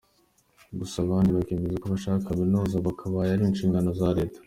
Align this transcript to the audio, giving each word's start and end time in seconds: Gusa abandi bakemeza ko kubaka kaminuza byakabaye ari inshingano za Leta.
Gusa 0.79 0.95
abandi 1.05 1.29
bakemeza 1.37 1.75
ko 1.77 1.81
kubaka 1.95 2.27
kaminuza 2.27 2.83
byakabaye 2.83 3.29
ari 3.31 3.43
inshingano 3.49 3.89
za 3.99 4.09
Leta. 4.17 4.39